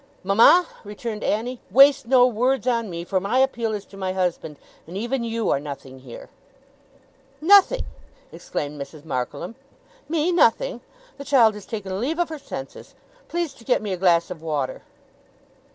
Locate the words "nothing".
5.59-5.99, 7.39-7.85, 10.31-10.81